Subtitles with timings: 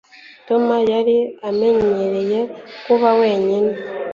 [0.47, 1.17] Tom yari
[1.49, 2.39] amenyereye
[2.85, 3.71] kuba wenyine